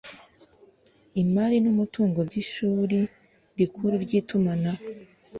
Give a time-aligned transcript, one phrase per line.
[1.21, 2.99] imari n umutungo by Ishuri
[3.57, 4.83] Rikuru ry Itumanaho